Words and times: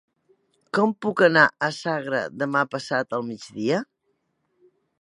Com 0.77 0.93
puc 1.05 1.21
anar 1.27 1.43
a 1.67 1.69
Sagra 1.79 2.23
demà 2.45 2.65
passat 2.73 3.17
al 3.19 3.27
migdia? 3.29 3.83